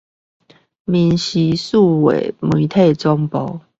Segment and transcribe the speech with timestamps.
[0.83, 3.59] 民視數位媒體總部